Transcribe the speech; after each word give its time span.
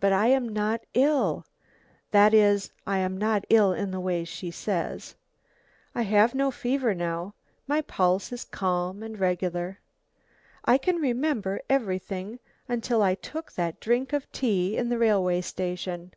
But 0.00 0.12
I 0.12 0.26
am 0.26 0.50
not 0.50 0.84
ill, 0.92 1.46
that 2.10 2.34
is 2.34 2.72
I 2.86 2.98
am 2.98 3.16
not 3.16 3.46
ill 3.48 3.72
in 3.72 3.90
the 3.90 4.00
way 4.00 4.22
she 4.22 4.50
says. 4.50 5.14
I 5.94 6.02
have 6.02 6.34
no 6.34 6.50
fever 6.50 6.94
now, 6.94 7.32
my 7.66 7.80
pulse 7.80 8.32
is 8.32 8.44
calm 8.44 9.02
and 9.02 9.18
regular. 9.18 9.78
I 10.66 10.76
can 10.76 10.96
remember 10.96 11.62
everything, 11.70 12.38
until 12.68 13.02
I 13.02 13.14
took 13.14 13.50
that 13.52 13.80
drink 13.80 14.12
of 14.12 14.30
tea 14.30 14.76
in 14.76 14.90
the 14.90 14.98
railway 14.98 15.40
station. 15.40 16.12